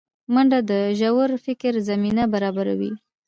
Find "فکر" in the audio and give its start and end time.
1.45-1.73